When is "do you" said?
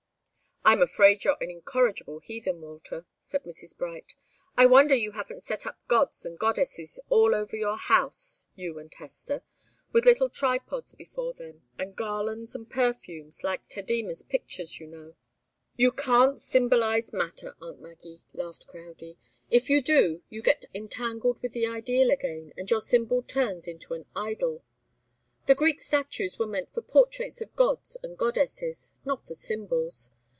19.81-20.43